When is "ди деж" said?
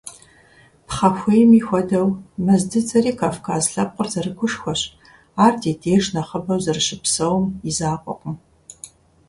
5.61-6.05